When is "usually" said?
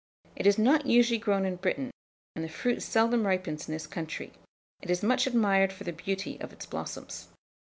0.87-1.19